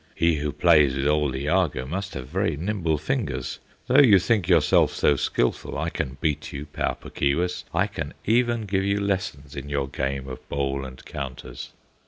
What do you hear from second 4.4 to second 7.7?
yourself so skilful, I can beat you, Pau Puk Keewis,